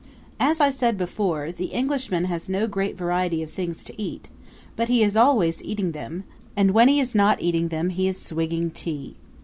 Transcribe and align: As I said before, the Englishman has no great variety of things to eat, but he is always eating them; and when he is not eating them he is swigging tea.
As 0.39 0.59
I 0.59 0.71
said 0.71 0.97
before, 0.97 1.51
the 1.51 1.67
Englishman 1.67 2.25
has 2.25 2.49
no 2.49 2.65
great 2.65 2.97
variety 2.97 3.43
of 3.43 3.51
things 3.51 3.83
to 3.83 4.01
eat, 4.01 4.29
but 4.75 4.87
he 4.89 5.03
is 5.03 5.15
always 5.15 5.63
eating 5.63 5.91
them; 5.91 6.23
and 6.57 6.71
when 6.71 6.87
he 6.87 6.99
is 6.99 7.13
not 7.13 7.39
eating 7.39 7.67
them 7.67 7.89
he 7.91 8.07
is 8.07 8.19
swigging 8.19 8.71
tea. 8.71 9.15